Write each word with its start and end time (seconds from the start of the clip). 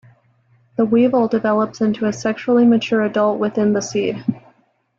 The 0.77 0.85
weevil 0.85 1.27
develops 1.27 1.79
into 1.79 2.07
a 2.07 2.11
sexually 2.11 2.65
mature 2.65 3.03
adult 3.03 3.37
within 3.37 3.73
the 3.73 3.81
seed. 3.83 4.23